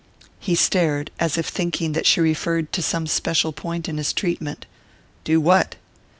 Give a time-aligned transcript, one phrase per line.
[0.39, 4.65] He stared, as if thinking that she referred to some special point in his treatment.
[5.23, 5.75] "Do what?"